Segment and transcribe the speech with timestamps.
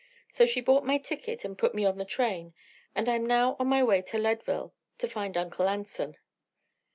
[0.31, 2.55] So she bought my ticket and put me on the train
[2.95, 6.17] and I'm now on my way to Leadville to find Uncle Anson."